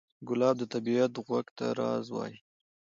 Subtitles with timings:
[0.27, 2.37] ګلاب د طبیعت غوږ ته راز وایي.